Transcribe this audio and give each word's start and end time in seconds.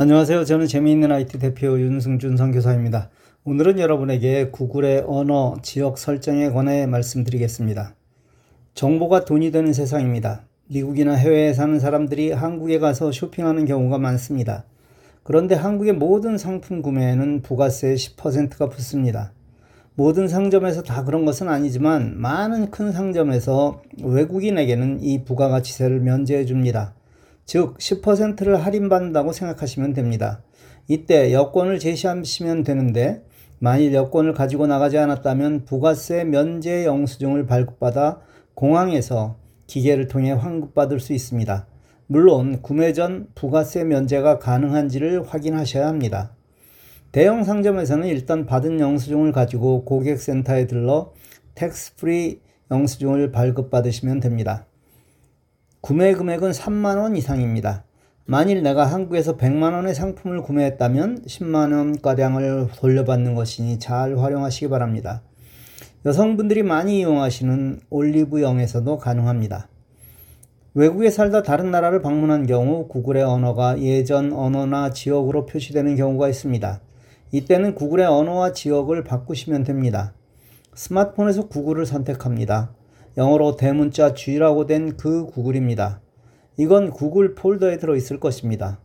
안녕하세요. 0.00 0.44
저는 0.44 0.68
재미있는 0.68 1.10
IT 1.10 1.40
대표 1.40 1.76
윤승준 1.76 2.36
선교사입니다. 2.36 3.10
오늘은 3.42 3.80
여러분에게 3.80 4.50
구글의 4.50 5.02
언어, 5.08 5.56
지역 5.60 5.98
설정에 5.98 6.50
관해 6.50 6.86
말씀드리겠습니다. 6.86 7.96
정보가 8.74 9.24
돈이 9.24 9.50
되는 9.50 9.72
세상입니다. 9.72 10.42
미국이나 10.68 11.14
해외에 11.14 11.52
사는 11.52 11.80
사람들이 11.80 12.30
한국에 12.30 12.78
가서 12.78 13.10
쇼핑하는 13.10 13.64
경우가 13.64 13.98
많습니다. 13.98 14.62
그런데 15.24 15.56
한국의 15.56 15.94
모든 15.94 16.38
상품 16.38 16.80
구매에는 16.80 17.42
부가세 17.42 17.94
10%가 17.94 18.68
붙습니다. 18.68 19.32
모든 19.96 20.28
상점에서 20.28 20.82
다 20.84 21.02
그런 21.02 21.24
것은 21.24 21.48
아니지만 21.48 22.20
많은 22.20 22.70
큰 22.70 22.92
상점에서 22.92 23.82
외국인에게는 24.00 25.02
이 25.02 25.24
부가가치세를 25.24 25.98
면제해 25.98 26.44
줍니다. 26.44 26.94
즉 27.48 27.78
10%를 27.78 28.56
할인받는다고 28.62 29.32
생각하시면 29.32 29.94
됩니다. 29.94 30.42
이때 30.86 31.32
여권을 31.32 31.78
제시하시면 31.78 32.62
되는데 32.62 33.24
만일 33.58 33.94
여권을 33.94 34.34
가지고 34.34 34.66
나가지 34.66 34.98
않았다면 34.98 35.64
부가세 35.64 36.24
면제 36.24 36.84
영수증을 36.84 37.46
발급받아 37.46 38.20
공항에서 38.52 39.36
기계를 39.66 40.08
통해 40.08 40.32
환급받을 40.32 41.00
수 41.00 41.14
있습니다. 41.14 41.66
물론 42.06 42.60
구매 42.60 42.92
전 42.92 43.28
부가세 43.34 43.82
면제가 43.82 44.38
가능한지를 44.38 45.26
확인하셔야 45.26 45.88
합니다. 45.88 46.34
대형 47.12 47.44
상점에서는 47.44 48.08
일단 48.08 48.44
받은 48.44 48.78
영수증을 48.78 49.32
가지고 49.32 49.86
고객센터에 49.86 50.66
들러 50.66 51.14
tax 51.54 51.96
free 51.96 52.42
영수증을 52.70 53.32
발급받으시면 53.32 54.20
됩니다. 54.20 54.66
구매 55.80 56.12
금액은 56.12 56.50
3만원 56.50 57.16
이상입니다. 57.16 57.84
만일 58.24 58.64
내가 58.64 58.84
한국에서 58.84 59.36
100만원의 59.36 59.94
상품을 59.94 60.42
구매했다면 60.42 61.22
10만원가량을 61.22 62.76
돌려받는 62.76 63.36
것이니 63.36 63.78
잘 63.78 64.18
활용하시기 64.18 64.68
바랍니다. 64.68 65.22
여성분들이 66.04 66.64
많이 66.64 66.98
이용하시는 66.98 67.80
올리브영에서도 67.90 68.98
가능합니다. 68.98 69.68
외국에 70.74 71.10
살다 71.10 71.44
다른 71.44 71.70
나라를 71.70 72.02
방문한 72.02 72.46
경우 72.46 72.88
구글의 72.88 73.22
언어가 73.22 73.80
예전 73.80 74.32
언어나 74.32 74.90
지역으로 74.90 75.46
표시되는 75.46 75.94
경우가 75.94 76.28
있습니다. 76.28 76.80
이때는 77.30 77.76
구글의 77.76 78.04
언어와 78.04 78.52
지역을 78.52 79.04
바꾸시면 79.04 79.62
됩니다. 79.62 80.12
스마트폰에서 80.74 81.46
구글을 81.46 81.86
선택합니다. 81.86 82.72
영어로 83.18 83.56
대문자 83.56 84.14
G라고 84.14 84.66
된 84.66 84.96
그 84.96 85.26
구글입니다. 85.26 86.00
이건 86.56 86.90
구글 86.90 87.34
폴더에 87.34 87.78
들어있을 87.78 88.20
것입니다. 88.20 88.80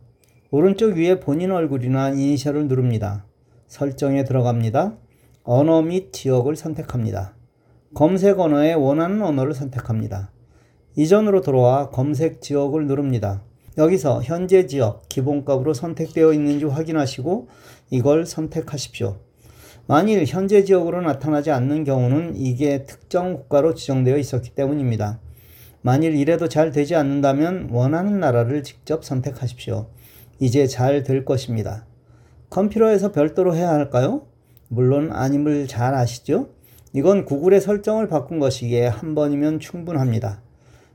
오른쪽 0.50 0.96
위에 0.96 1.20
본인 1.20 1.52
얼굴이나 1.52 2.10
이니셜을 2.10 2.66
누릅니다. 2.66 3.26
설정에 3.68 4.24
들어갑니다. 4.24 4.98
언어 5.44 5.82
및 5.82 6.12
지역을 6.12 6.56
선택합니다. 6.56 7.36
검색 7.94 8.40
언어에 8.40 8.72
원하는 8.72 9.22
언어를 9.22 9.54
선택합니다. 9.54 10.32
이전으로 10.96 11.40
돌아와 11.40 11.90
검색 11.90 12.42
지역을 12.42 12.88
누릅니다. 12.88 13.44
여기서 13.78 14.20
현재 14.24 14.66
지역 14.66 15.08
기본값으로 15.08 15.74
선택되어 15.74 16.32
있는지 16.32 16.64
확인하시고 16.64 17.46
이걸 17.90 18.26
선택하십시오. 18.26 19.16
만일 19.86 20.24
현재 20.24 20.64
지역으로 20.64 21.02
나타나지 21.02 21.50
않는 21.50 21.84
경우는 21.84 22.36
이게 22.36 22.84
특정 22.84 23.34
국가로 23.34 23.74
지정되어 23.74 24.16
있었기 24.16 24.50
때문입니다. 24.50 25.20
만일 25.82 26.14
이래도 26.14 26.48
잘 26.48 26.70
되지 26.70 26.94
않는다면 26.94 27.68
원하는 27.70 28.18
나라를 28.18 28.62
직접 28.62 29.04
선택하십시오. 29.04 29.88
이제 30.40 30.66
잘 30.66 31.02
될 31.02 31.26
것입니다. 31.26 31.84
컴퓨터에서 32.48 33.12
별도로 33.12 33.54
해야 33.54 33.70
할까요? 33.70 34.26
물론 34.68 35.12
아님을 35.12 35.66
잘 35.68 35.94
아시죠? 35.94 36.48
이건 36.94 37.26
구글의 37.26 37.60
설정을 37.60 38.08
바꾼 38.08 38.38
것이기에 38.38 38.86
한 38.86 39.14
번이면 39.14 39.60
충분합니다. 39.60 40.40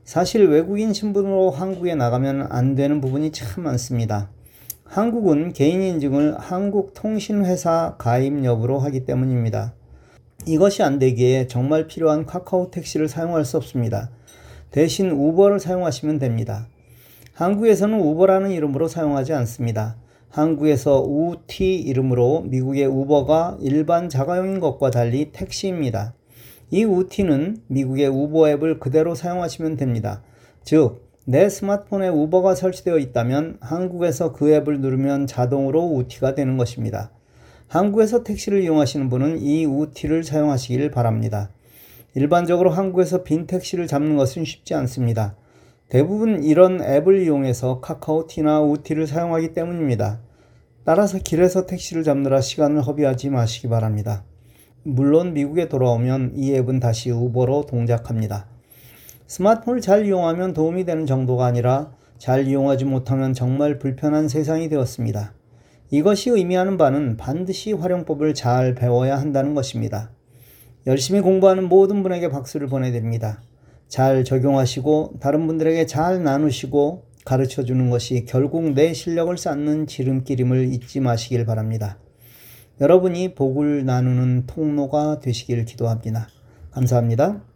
사실 0.04 0.48
외국인 0.48 0.92
신분으로 0.92 1.50
한국에 1.50 1.94
나가면 1.94 2.48
안 2.50 2.74
되는 2.74 3.00
부분이 3.00 3.30
참 3.30 3.62
많습니다. 3.62 4.30
한국은 4.90 5.52
개인 5.52 5.82
인증을 5.82 6.36
한국통신회사 6.40 7.94
가입 7.96 8.44
여부로 8.44 8.80
하기 8.80 9.04
때문입니다. 9.04 9.72
이것이 10.46 10.82
안 10.82 10.98
되기에 10.98 11.46
정말 11.46 11.86
필요한 11.86 12.26
카카오 12.26 12.72
택시를 12.72 13.08
사용할 13.08 13.44
수 13.44 13.56
없습니다. 13.56 14.10
대신 14.72 15.12
우버를 15.12 15.60
사용하시면 15.60 16.18
됩니다. 16.18 16.66
한국에서는 17.34 18.00
우버라는 18.00 18.50
이름으로 18.50 18.88
사용하지 18.88 19.32
않습니다. 19.32 19.94
한국에서 20.28 21.02
우티 21.02 21.76
이름으로 21.76 22.40
미국의 22.48 22.86
우버가 22.86 23.58
일반 23.60 24.08
자가용인 24.08 24.58
것과 24.58 24.90
달리 24.90 25.30
택시입니다. 25.30 26.14
이 26.72 26.82
우티는 26.82 27.58
미국의 27.68 28.08
우버 28.08 28.48
앱을 28.48 28.80
그대로 28.80 29.14
사용하시면 29.14 29.76
됩니다. 29.76 30.24
즉, 30.64 31.09
내 31.26 31.48
스마트폰에 31.48 32.08
우버가 32.08 32.54
설치되어 32.54 32.98
있다면 32.98 33.58
한국에서 33.60 34.32
그 34.32 34.50
앱을 34.50 34.80
누르면 34.80 35.26
자동으로 35.26 35.84
우티가 35.84 36.34
되는 36.34 36.56
것입니다. 36.56 37.10
한국에서 37.68 38.24
택시를 38.24 38.62
이용하시는 38.62 39.08
분은 39.10 39.38
이 39.38 39.66
우티를 39.66 40.24
사용하시길 40.24 40.90
바랍니다. 40.90 41.50
일반적으로 42.14 42.70
한국에서 42.70 43.22
빈 43.22 43.46
택시를 43.46 43.86
잡는 43.86 44.16
것은 44.16 44.44
쉽지 44.44 44.74
않습니다. 44.74 45.36
대부분 45.90 46.42
이런 46.42 46.82
앱을 46.82 47.22
이용해서 47.22 47.80
카카오티나 47.80 48.62
우티를 48.62 49.06
사용하기 49.06 49.52
때문입니다. 49.52 50.20
따라서 50.84 51.18
길에서 51.18 51.66
택시를 51.66 52.02
잡느라 52.02 52.40
시간을 52.40 52.82
허비하지 52.82 53.28
마시기 53.28 53.68
바랍니다. 53.68 54.24
물론 54.82 55.34
미국에 55.34 55.68
돌아오면 55.68 56.32
이 56.34 56.54
앱은 56.54 56.80
다시 56.80 57.10
우버로 57.10 57.66
동작합니다. 57.66 58.46
스마트폰을 59.30 59.80
잘 59.80 60.06
이용하면 60.06 60.54
도움이 60.54 60.84
되는 60.84 61.06
정도가 61.06 61.46
아니라 61.46 61.92
잘 62.18 62.48
이용하지 62.48 62.84
못하면 62.84 63.32
정말 63.32 63.78
불편한 63.78 64.26
세상이 64.26 64.68
되었습니다. 64.68 65.34
이것이 65.92 66.30
의미하는 66.30 66.76
바는 66.76 67.16
반드시 67.16 67.72
활용법을 67.72 68.34
잘 68.34 68.74
배워야 68.74 69.16
한다는 69.16 69.54
것입니다. 69.54 70.10
열심히 70.88 71.20
공부하는 71.20 71.68
모든 71.68 72.02
분에게 72.02 72.28
박수를 72.28 72.66
보내드립니다. 72.66 73.40
잘 73.86 74.24
적용하시고 74.24 75.18
다른 75.20 75.46
분들에게 75.46 75.86
잘 75.86 76.24
나누시고 76.24 77.04
가르쳐 77.24 77.62
주는 77.62 77.88
것이 77.88 78.24
결국 78.24 78.72
내 78.72 78.92
실력을 78.92 79.36
쌓는 79.38 79.86
지름길임을 79.86 80.72
잊지 80.72 80.98
마시길 80.98 81.46
바랍니다. 81.46 81.98
여러분이 82.80 83.36
복을 83.36 83.84
나누는 83.84 84.46
통로가 84.48 85.20
되시길 85.20 85.66
기도합니다. 85.66 86.26
감사합니다. 86.72 87.49